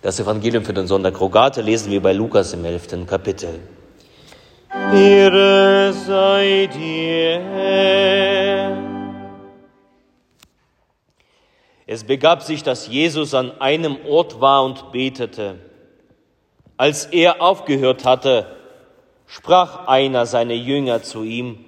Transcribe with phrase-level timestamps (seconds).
[0.00, 3.58] Das Evangelium für den Sonntag Rogate lesen wir bei Lukas im elften Kapitel.
[4.94, 7.40] Ehre sei dir.
[11.84, 15.56] Es begab sich, dass Jesus an einem Ort war und betete.
[16.76, 18.54] Als er aufgehört hatte,
[19.26, 21.64] sprach einer seiner Jünger zu ihm,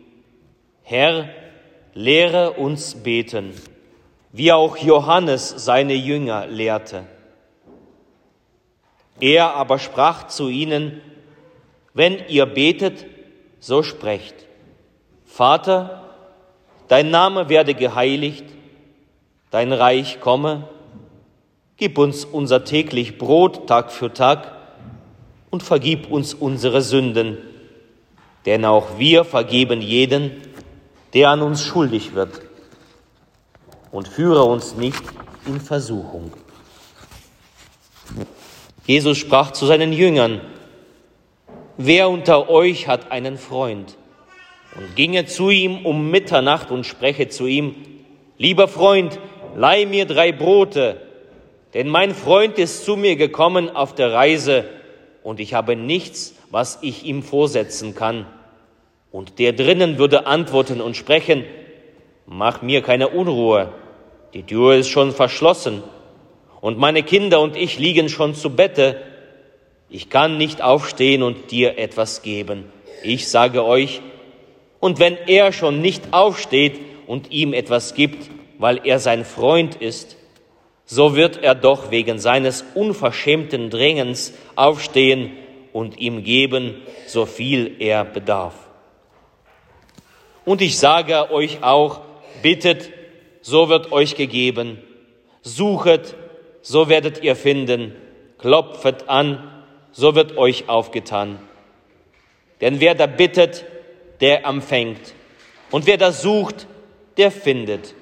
[0.84, 1.30] Herr,
[1.94, 3.54] lehre uns beten,
[4.30, 7.06] wie auch Johannes seine Jünger lehrte.
[9.20, 11.00] Er aber sprach zu ihnen,
[11.94, 13.06] wenn ihr betet,
[13.58, 14.34] so sprecht,
[15.26, 16.02] Vater,
[16.88, 18.44] dein Name werde geheiligt,
[19.50, 20.68] dein Reich komme,
[21.76, 24.52] gib uns unser täglich Brot Tag für Tag
[25.50, 27.38] und vergib uns unsere Sünden,
[28.46, 30.30] denn auch wir vergeben jeden,
[31.12, 32.40] der an uns schuldig wird.
[33.90, 35.02] Und führe uns nicht
[35.46, 36.32] in Versuchung.
[38.86, 40.40] Jesus sprach zu seinen Jüngern,
[41.76, 43.96] wer unter euch hat einen Freund?
[44.76, 47.74] Und ginge zu ihm um Mitternacht und spreche zu ihm,
[48.38, 49.18] lieber Freund,
[49.56, 51.00] leih mir drei Brote,
[51.74, 54.64] denn mein Freund ist zu mir gekommen auf der Reise
[55.22, 58.26] und ich habe nichts, was ich ihm vorsetzen kann.
[59.12, 61.44] Und der drinnen würde antworten und sprechen,
[62.26, 63.72] mach mir keine Unruhe,
[64.34, 65.82] die Tür ist schon verschlossen
[66.60, 69.00] und meine Kinder und ich liegen schon zu Bette,
[69.88, 72.64] ich kann nicht aufstehen und dir etwas geben.
[73.02, 74.00] Ich sage euch,
[74.78, 80.16] und wenn er schon nicht aufsteht und ihm etwas gibt, weil er sein Freund ist,
[80.84, 85.32] so wird er doch wegen seines unverschämten Drängens aufstehen
[85.72, 88.54] und ihm geben, so viel er bedarf.
[90.44, 92.00] Und ich sage euch auch,
[92.42, 92.90] bittet,
[93.40, 94.78] so wird euch gegeben,
[95.42, 96.16] suchet,
[96.62, 97.94] so werdet ihr finden,
[98.38, 101.38] klopfet an, so wird euch aufgetan.
[102.60, 103.64] Denn wer da bittet,
[104.20, 105.14] der empfängt,
[105.70, 106.66] und wer da sucht,
[107.16, 107.94] der findet.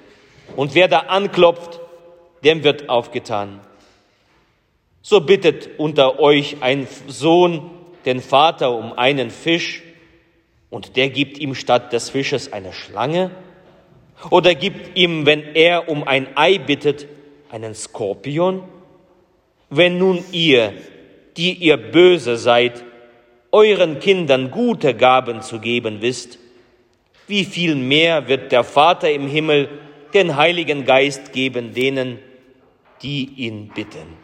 [0.55, 1.79] Und wer da anklopft,
[2.43, 3.59] dem wird aufgetan.
[5.01, 7.69] So bittet unter euch ein Sohn
[8.05, 9.83] den Vater um einen Fisch,
[10.69, 13.31] und der gibt ihm statt des Fisches eine Schlange?
[14.29, 17.07] Oder gibt ihm, wenn er um ein Ei bittet,
[17.49, 18.63] einen Skorpion?
[19.69, 20.73] Wenn nun ihr,
[21.37, 22.83] die ihr böse seid,
[23.51, 26.39] euren Kindern gute Gaben zu geben wisst,
[27.27, 29.69] wie viel mehr wird der Vater im Himmel
[30.13, 32.19] den Heiligen Geist geben denen,
[33.01, 34.17] die ihn bitten.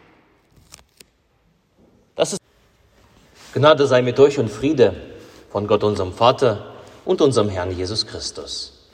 [2.16, 2.40] Das ist
[3.54, 4.94] Gnade sei mit euch und Friede
[5.50, 8.88] von Gott unserem Vater und unserem Herrn Jesus Christus.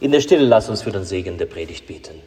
[0.00, 2.22] In der Stille lass uns für den Segen der Predigt beten.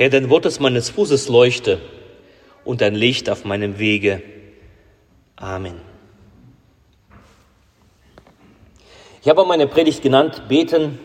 [0.00, 1.78] Herr, dein Wort ist meines Fußes Leuchte
[2.64, 4.22] und ein Licht auf meinem Wege.
[5.36, 5.78] Amen.
[9.20, 10.98] Ich habe meine Predigt genannt, beten,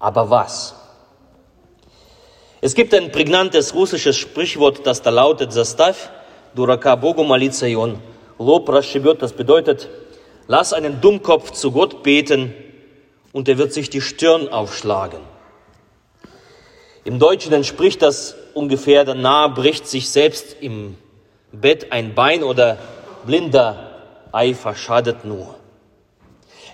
[0.00, 0.74] aber was?
[2.60, 6.10] Es gibt ein prägnantes russisches Sprichwort, das da lautet, Zastav,
[6.56, 9.88] Duraka Bogu Malitza Lob Raschibot, das bedeutet,
[10.48, 12.52] lass einen Dummkopf zu Gott beten
[13.30, 15.31] und er wird sich die Stirn aufschlagen.
[17.04, 20.96] Im Deutschen entspricht das ungefähr, der Nahe bricht sich selbst im
[21.50, 22.78] Bett ein Bein oder
[23.26, 23.90] blinder
[24.30, 25.56] Eifer schadet nur.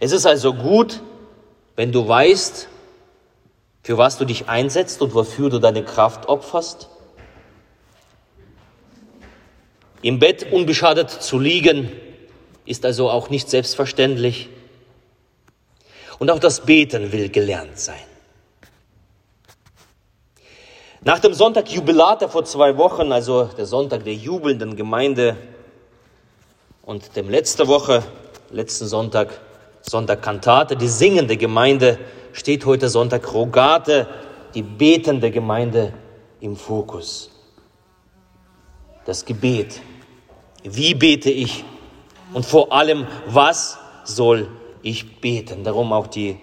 [0.00, 1.00] Es ist also gut,
[1.77, 2.69] wenn du weißt,
[3.83, 6.89] für was du dich einsetzt und wofür du deine Kraft opferst.
[10.03, 11.91] Im Bett unbeschadet zu liegen,
[12.66, 14.50] ist also auch nicht selbstverständlich.
[16.19, 17.97] Und auch das Beten will gelernt sein.
[21.08, 25.38] Nach dem Sonntag Jubilate vor zwei Wochen, also der Sonntag der jubelnden Gemeinde,
[26.83, 28.03] und dem letzte Woche,
[28.50, 29.41] letzten Sonntag,
[29.80, 31.98] Sonntag Kantate, die singende Gemeinde,
[32.34, 34.06] steht heute Sonntag Rogate,
[34.53, 35.94] die betende Gemeinde
[36.41, 37.30] im Fokus.
[39.06, 39.80] Das Gebet.
[40.62, 41.65] Wie bete ich?
[42.34, 44.48] Und vor allem, was soll
[44.83, 45.65] ich beten?
[45.65, 46.36] Darum auch die,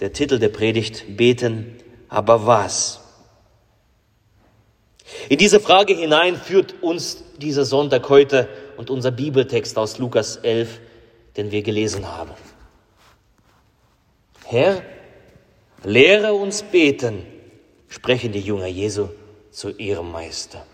[0.00, 1.76] der Titel der Predigt, Beten,
[2.08, 3.03] aber was?
[5.28, 10.80] In diese Frage hinein führt uns dieser Sonntag heute und unser Bibeltext aus Lukas 11,
[11.36, 12.30] den wir gelesen haben.
[14.46, 14.82] Herr,
[15.82, 17.22] lehre uns beten,
[17.88, 19.08] sprechen die Jünger Jesu
[19.50, 20.64] zu ihrem Meister.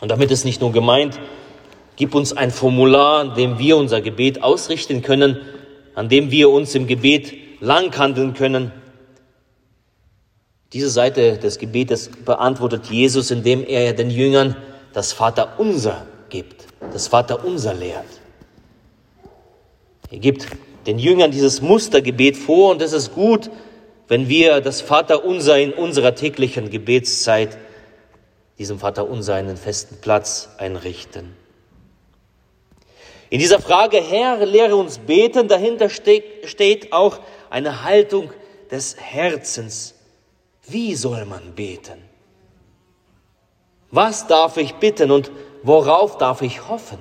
[0.00, 1.20] Und damit ist nicht nur gemeint,
[1.96, 5.40] gib uns ein Formular, an dem wir unser Gebet ausrichten können,
[5.94, 8.72] an dem wir uns im Gebet langhandeln können.
[10.74, 14.56] Diese Seite des Gebetes beantwortet Jesus, indem er den Jüngern
[14.92, 18.04] das Vaterunser gibt, das Vaterunser lehrt.
[20.10, 20.48] Er gibt
[20.88, 23.50] den Jüngern dieses Mustergebet vor und es ist gut,
[24.08, 27.56] wenn wir das Vaterunser in unserer täglichen Gebetszeit,
[28.58, 31.36] diesem Vaterunser einen festen Platz einrichten.
[33.30, 38.30] In dieser Frage, Herr, lehre uns beten, dahinter steht auch eine Haltung
[38.72, 39.93] des Herzens.
[40.66, 42.02] Wie soll man beten?
[43.90, 45.30] Was darf ich bitten und
[45.62, 46.98] worauf darf ich hoffen?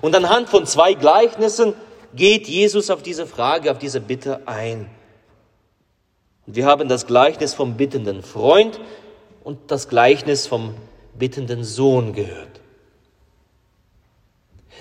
[0.00, 1.74] Und anhand von zwei Gleichnissen
[2.14, 4.90] geht Jesus auf diese Frage, auf diese Bitte ein.
[6.46, 8.80] Und wir haben das Gleichnis vom bittenden Freund
[9.44, 10.74] und das Gleichnis vom
[11.18, 12.60] bittenden Sohn gehört.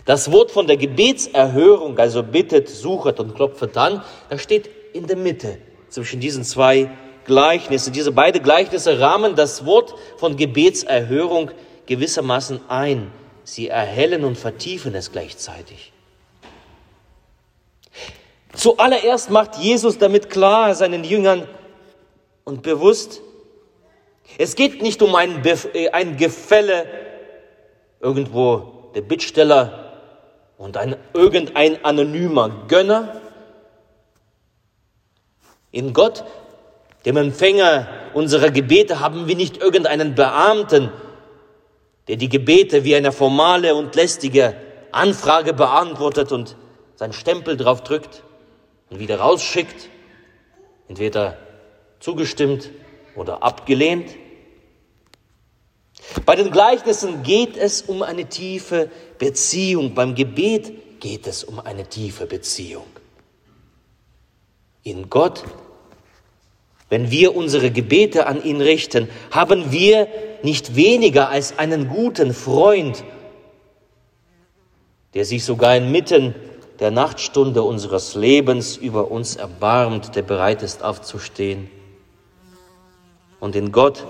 [0.05, 5.17] Das Wort von der Gebetserhörung, also bittet, suchet und klopfet an, das steht in der
[5.17, 5.57] Mitte
[5.89, 6.89] zwischen diesen zwei
[7.25, 7.93] Gleichnissen.
[7.93, 11.51] Diese beiden Gleichnisse rahmen das Wort von Gebetserhörung
[11.85, 13.11] gewissermaßen ein.
[13.43, 15.91] Sie erhellen und vertiefen es gleichzeitig.
[18.53, 21.47] Zuallererst macht Jesus damit klar seinen Jüngern
[22.43, 23.21] und bewusst,
[24.37, 26.85] es geht nicht um ein, Bef äh, ein Gefälle
[27.99, 29.93] irgendwo der Bittsteller
[30.57, 33.20] und ein, irgendein anonymer Gönner.
[35.71, 36.23] In Gott,
[37.05, 40.91] dem Empfänger unserer Gebete, haben wir nicht irgendeinen Beamten,
[42.07, 44.55] der die Gebete wie eine formale und lästige
[44.91, 46.57] Anfrage beantwortet und
[46.95, 48.23] seinen Stempel drauf drückt
[48.89, 49.89] und wieder rausschickt,
[50.89, 51.37] entweder
[51.99, 52.69] zugestimmt
[53.15, 54.09] oder abgelehnt.
[56.25, 59.93] Bei den Gleichnissen geht es um eine tiefe Beziehung.
[59.93, 62.85] Beim Gebet geht es um eine tiefe Beziehung.
[64.83, 65.43] In Gott,
[66.89, 70.07] wenn wir unsere Gebete an ihn richten, haben wir
[70.43, 73.03] nicht weniger als einen guten Freund,
[75.13, 76.35] der sich sogar inmitten
[76.79, 81.69] der Nachtstunde unseres Lebens über uns erbarmt, der bereit ist aufzustehen.
[83.39, 84.05] Und in Gott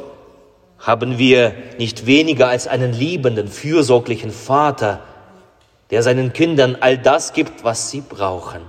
[0.80, 5.02] haben wir nicht weniger als einen liebenden, fürsorglichen Vater,
[5.90, 8.62] der seinen Kindern all das gibt, was sie brauchen.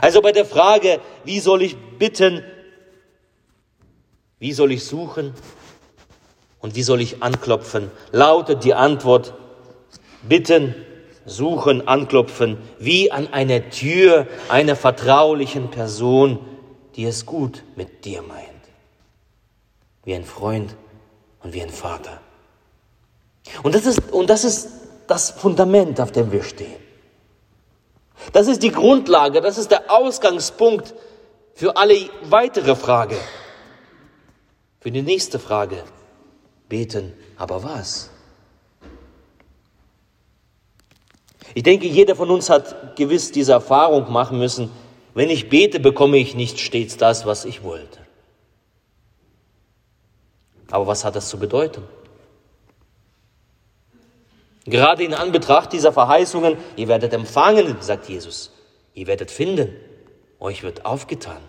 [0.00, 2.42] Also bei der Frage, wie soll ich bitten,
[4.38, 5.34] wie soll ich suchen
[6.60, 9.34] und wie soll ich anklopfen, lautet die Antwort,
[10.22, 10.74] bitten,
[11.24, 16.38] suchen, anklopfen, wie an einer Tür einer vertraulichen Person,
[16.96, 18.48] die es gut mit dir meint.
[20.04, 20.74] Wie ein Freund
[21.42, 22.20] und wie ein Vater.
[23.62, 24.68] Und das ist, und das ist
[25.06, 26.81] das Fundament, auf dem wir stehen.
[28.32, 30.94] Das ist die Grundlage, das ist der Ausgangspunkt
[31.54, 33.16] für alle weitere Frage.
[34.80, 35.82] Für die nächste Frage.
[36.68, 38.10] Beten, aber was?
[41.54, 44.70] Ich denke, jeder von uns hat gewiss diese Erfahrung machen müssen.
[45.14, 47.98] Wenn ich bete, bekomme ich nicht stets das, was ich wollte.
[50.70, 51.82] Aber was hat das zu bedeuten?
[54.64, 58.52] Gerade in Anbetracht dieser Verheißungen, ihr werdet empfangen, sagt Jesus,
[58.94, 59.74] ihr werdet finden,
[60.38, 61.40] euch wird aufgetan.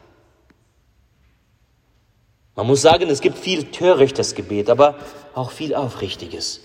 [2.55, 4.96] Man muss sagen, es gibt viel törichtes Gebet, aber
[5.34, 6.62] auch viel aufrichtiges,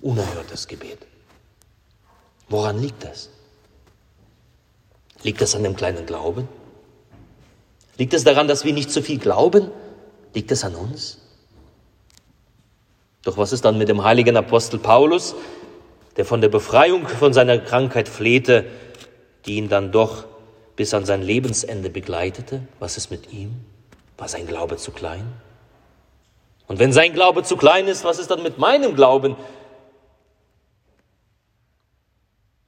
[0.00, 0.98] unerhörtes Gebet.
[2.48, 3.30] Woran liegt das?
[5.22, 6.48] Liegt das an dem kleinen Glauben?
[7.96, 9.70] Liegt es daran, dass wir nicht zu viel glauben?
[10.34, 11.18] Liegt es an uns?
[13.22, 15.34] Doch was ist dann mit dem heiligen Apostel Paulus,
[16.18, 18.66] der von der Befreiung von seiner Krankheit flehte,
[19.46, 20.26] die ihn dann doch
[20.74, 22.60] bis an sein Lebensende begleitete?
[22.80, 23.54] Was ist mit ihm?
[24.18, 25.24] War sein Glaube zu klein?
[26.66, 29.36] Und wenn sein Glaube zu klein ist, was ist dann mit meinem Glauben?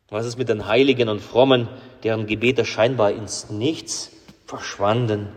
[0.09, 1.69] Was ist mit den Heiligen und Frommen,
[2.05, 4.13] deren Gebete scheinbar ins Nichts
[4.47, 5.29] verschwanden?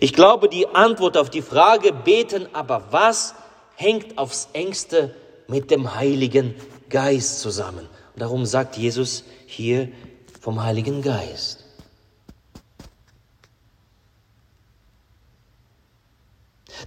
[0.00, 3.34] Ich glaube, die Antwort auf die Frage, beten aber was,
[3.82, 5.14] hängt aufs engste
[5.48, 6.54] mit dem Heiligen
[6.88, 7.88] Geist zusammen.
[8.14, 9.88] Und darum sagt Jesus hier
[10.40, 11.64] vom Heiligen Geist.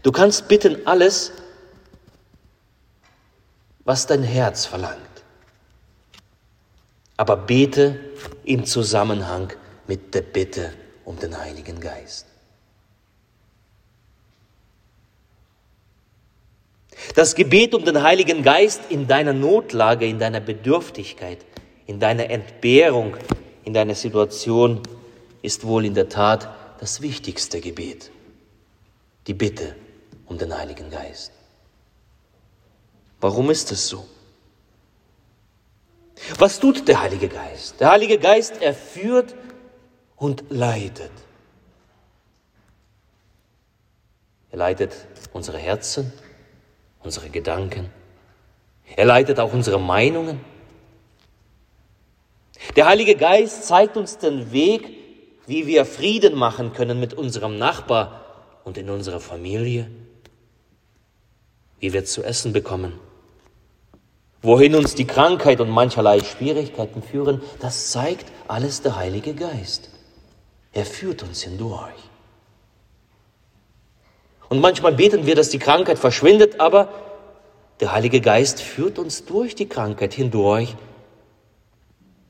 [0.04, 1.32] Du kannst bitten alles,
[3.84, 5.02] was dein Herz verlangt.
[7.18, 8.00] Aber bete
[8.44, 9.52] im Zusammenhang
[9.88, 10.74] mit der Bitte
[11.06, 12.28] um den Heiligen Geist.
[17.15, 21.46] Das Gebet um den Heiligen Geist in deiner Notlage, in deiner Bedürftigkeit,
[21.86, 23.15] in deiner Entbehrung,
[23.63, 24.82] in deiner Situation
[25.42, 26.50] ist wohl in der Tat
[26.80, 28.12] das wichtigste Gebet.
[29.27, 29.75] Die Bitte
[30.25, 31.32] um den Heiligen Geist.
[33.22, 34.06] Warum ist es so?
[36.38, 37.80] Was tut der Heilige Geist?
[37.80, 39.36] Der Heilige Geist, er führt
[40.15, 41.12] und leitet.
[44.51, 44.94] Er leitet
[45.34, 46.13] unsere Herzen,
[47.06, 47.90] unsere Gedanken.
[48.96, 50.40] Er leitet auch unsere Meinungen.
[52.76, 54.90] Der Heilige Geist zeigt uns den Weg,
[55.48, 58.26] wie wir Frieden machen können mit unserem Nachbar
[58.64, 59.90] und in unserer Familie,
[61.80, 63.00] wie wir zu essen bekommen,
[64.42, 69.90] wohin uns die Krankheit und mancherlei Schwierigkeiten führen, das zeigt alles der Heilige Geist.
[70.74, 72.05] Er führt uns hindurch.
[74.50, 76.90] Und manchmal beten wir, dass die Krankheit verschwindet, aber
[77.80, 80.75] der Heilige Geist führt uns durch die Krankheit hindurch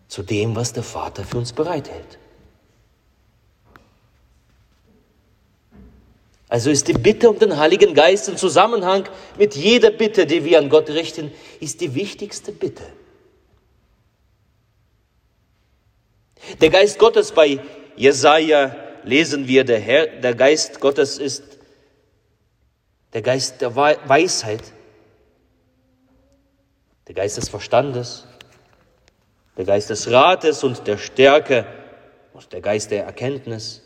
[0.08, 2.20] zu dem, was der Vater für uns bereithält.
[6.48, 9.06] Also ist die Bitte um den Heiligen Geist im Zusammenhang
[9.38, 12.84] mit jeder Bitte, die wir an Gott richten, ist die wichtigste Bitte.
[16.62, 17.60] Der Geist Gottes bei
[17.96, 21.55] Jesaja lesen wir, der, Herr, der Geist Gottes ist
[23.16, 24.62] der Geist der Weisheit,
[27.08, 28.28] der Geist des Verstandes,
[29.58, 31.66] der Geist des Rates und der Stärke
[32.34, 33.82] und der Geist der Erkenntnis,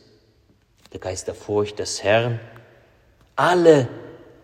[0.91, 2.39] der Geist der Furcht des Herrn.
[3.35, 3.87] Alle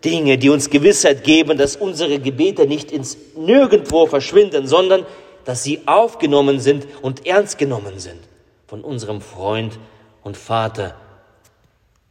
[0.04, 5.04] Dinge, die uns Gewissheit geben, dass unsere Gebete nicht ins Nirgendwo verschwinden, sondern
[5.44, 8.20] dass sie aufgenommen sind und ernst genommen sind
[8.68, 9.80] von unserem Freund
[10.22, 10.94] und Vater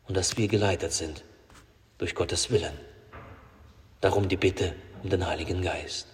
[0.10, 1.24] und dass wir geleitet sind
[1.97, 2.73] durch Gottes Willen.
[4.01, 4.73] Darum die Bitte
[5.03, 6.07] um den Heiligen Geist.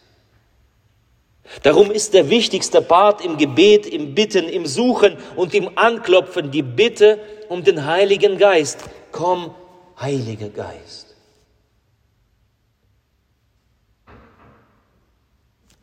[1.64, 6.62] Darum ist der wichtigste Part im Gebet, im Bitten, im Suchen und im Anklopfen die
[6.62, 7.20] Bitte
[7.50, 8.80] um den Heiligen Geist.
[9.12, 9.54] Komm,
[10.00, 11.16] Heiliger Geist.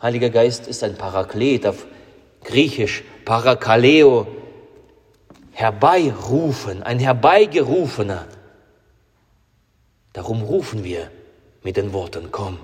[0.01, 1.87] Heiliger Geist ist ein Paraklet auf
[2.45, 4.29] Griechisch, Parakaleo,
[5.53, 8.27] herbeirufen, ein herbeigerufener.
[10.19, 11.13] Darum rufen wir
[11.63, 12.59] mit den Worten, komm,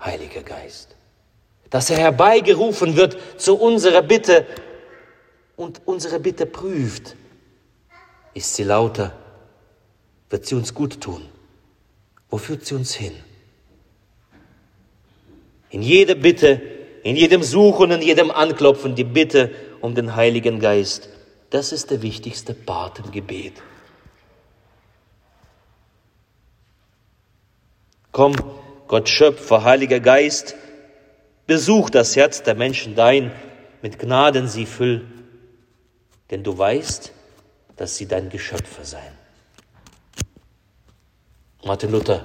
[0.00, 0.94] Heiliger Geist.
[1.68, 4.46] Dass er herbeigerufen wird zu unserer Bitte
[5.56, 7.16] und unsere Bitte prüft.
[8.34, 9.12] Ist sie lauter?
[10.30, 11.22] Wird sie uns gut tun?
[12.30, 13.14] Wo führt sie uns hin?
[15.70, 16.62] In jeder Bitte,
[17.02, 21.08] in jedem Suchen, in jedem Anklopfen die Bitte um den Heiligen Geist.
[21.50, 23.54] Das ist der wichtigste Part im Gebet.
[28.12, 28.34] Komm,
[28.88, 30.54] Gott Schöpfer, Heiliger Geist,
[31.46, 33.32] besuch das Herz der Menschen dein,
[33.80, 35.06] mit Gnaden sie füll,
[36.30, 37.10] denn du weißt,
[37.76, 39.14] dass sie dein Geschöpfe seien.
[41.64, 42.24] Martin Luther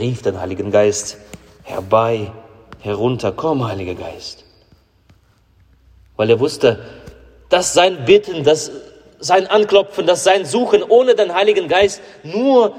[0.00, 1.18] rief den Heiligen Geist
[1.62, 2.32] herbei,
[2.80, 4.44] herunter, komm, Heiliger Geist.
[6.16, 6.84] Weil er wusste,
[7.50, 8.70] dass sein Bitten, dass
[9.18, 12.74] sein Anklopfen, dass sein Suchen ohne den Heiligen Geist nur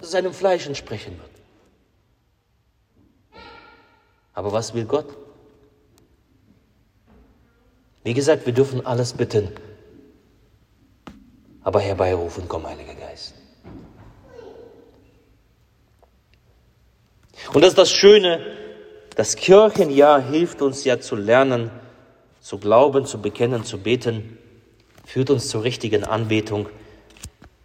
[0.00, 1.29] seinem Fleisch entsprechen wird.
[4.34, 5.06] Aber was will Gott?
[8.02, 9.48] Wie gesagt, wir dürfen alles bitten,
[11.62, 13.34] aber herbeirufen, komm, Heiliger Geist.
[17.52, 18.40] Und das ist das Schöne,
[19.16, 21.70] das Kirchenjahr hilft uns ja zu lernen,
[22.40, 24.38] zu glauben, zu bekennen, zu beten,
[25.04, 26.68] führt uns zur richtigen Anbetung.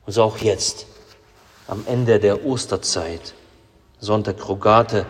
[0.05, 0.87] Und so auch jetzt,
[1.67, 3.33] am Ende der Osterzeit,
[3.99, 5.05] Sonntag Rogate,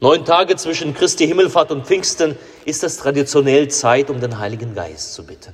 [0.00, 5.14] Neun Tage zwischen Christi Himmelfahrt und Pfingsten ist es traditionell Zeit, um den Heiligen Geist
[5.14, 5.52] zu bitten.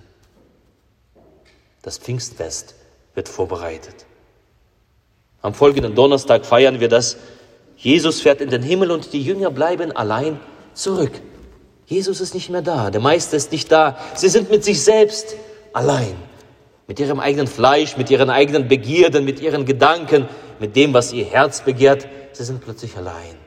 [1.83, 2.75] Das Pfingstfest
[3.15, 3.95] wird vorbereitet.
[5.41, 7.17] Am folgenden Donnerstag feiern wir das
[7.77, 10.41] Jesus fährt in den Himmel und die Jünger bleiben allein
[10.75, 11.13] zurück.
[11.87, 13.99] Jesus ist nicht mehr da, der Meister ist nicht da.
[14.15, 15.37] Sie sind mit sich selbst
[15.73, 16.17] allein,
[16.87, 20.29] mit ihrem eigenen Fleisch, mit ihren eigenen Begierden, mit ihren Gedanken,
[20.61, 22.09] mit dem, was ihr Herz begehrt.
[22.33, 23.44] Sie sind plötzlich allein.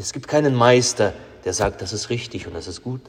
[0.00, 1.12] Es gibt keinen Meister,
[1.44, 3.02] der sagt, das ist richtig und das ist gut.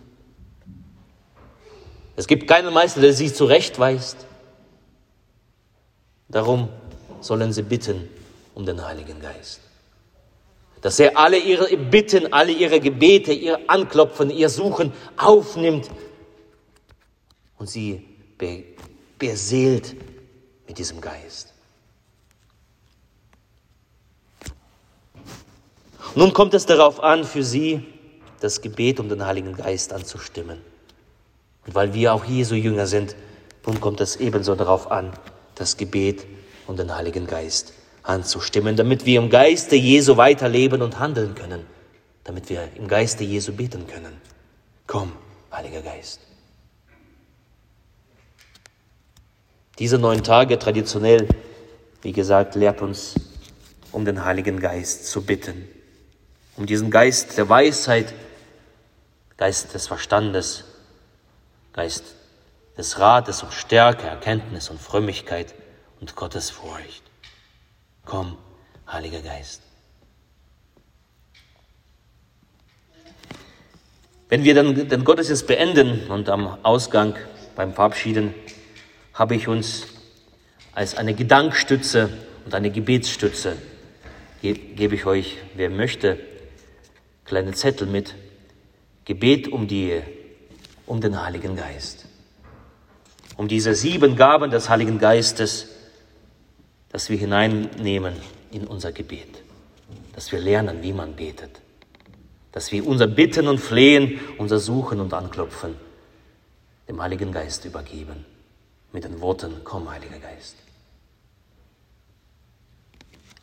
[2.16, 4.18] Es gibt keinen Meister, der sie zurechtweist.
[6.28, 6.70] Darum
[7.22, 8.10] sollen sie bitten
[8.56, 9.62] um den Heiligen Geist.
[10.82, 15.90] dass er alle ihre Bitten, alle ihre Gebete, ihr Anklopfen, ihr Suchen aufnimmt
[17.58, 18.06] und sie
[18.38, 18.64] be
[19.20, 19.96] beseelt
[20.68, 21.51] mit diesem Geist.
[26.14, 27.86] Nun kommt es darauf an, für sie
[28.42, 30.60] das Gebet um den Heiligen Geist anzustimmen.
[31.66, 33.16] Und weil wir auch Jesu Jünger sind,
[33.66, 35.14] nun kommt es ebenso darauf an,
[35.56, 36.26] das Gebet
[36.68, 41.66] um den Heiligen Geist anzustimmen, damit wir im Geiste Jesu weiterleben und handeln können,
[42.24, 44.20] damit wir im Geiste Jesu beten können.
[44.88, 45.14] Komm,
[45.54, 46.20] Heiliger Geist.
[49.80, 51.28] Diese neun Tage traditionell,
[52.02, 53.16] wie gesagt, lehrt uns,
[53.92, 55.68] um den Heiligen Geist zu bitten,
[56.58, 58.14] um diesen Geist der Weisheit,
[59.38, 60.66] Geist des Verstandes,
[61.74, 62.04] Geist
[62.78, 65.54] des Rates und Stärke, Erkenntnis und Frömmigkeit
[66.00, 67.04] und Gottes Furcht.
[68.06, 68.38] Komm,
[68.92, 69.62] Heiliger Geist.
[74.30, 77.16] Wenn wir dann den Gottesdienst beenden und am Ausgang
[77.56, 78.34] beim Verabschieden,
[79.14, 79.88] habe ich uns
[80.74, 82.10] als eine Gedankstütze
[82.46, 83.58] und eine Gebetsstütze,
[84.42, 86.18] gebe ich euch, wer möchte,
[87.32, 88.14] kleine Zettel mit,
[89.06, 90.02] Gebet um die,
[90.86, 92.06] um den Heiligen Geist.
[93.38, 95.70] Um diese sieben Gaben des Heiligen Geistes,
[96.90, 98.16] dass wir hineinnehmen
[98.52, 99.44] in unser Gebet,
[100.14, 101.62] dass wir lernen, wie man betet,
[102.52, 105.76] dass wir unser Bitten und Flehen, unser Suchen und Anklopfen
[106.90, 108.26] dem Heiligen Geist übergeben,
[108.92, 110.58] mit den Worten, komm, Heiliger Geist.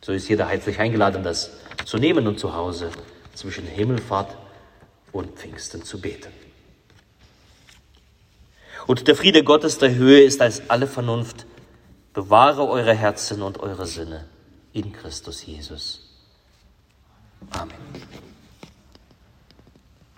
[0.01, 1.49] So ist jeder herzlich eingeladen, das
[1.85, 2.91] zu nehmen und zu Hause
[3.39, 4.35] zwischen Himmelfahrt
[5.13, 6.31] und Pfingsten zu beten.
[8.85, 11.45] Und der Friede Gottes der Höhe ist als alle Vernunft
[12.13, 14.25] Bewahre eure Herzen und eure Sinne
[14.73, 16.01] in Christus Jesus.
[17.51, 17.77] Amen.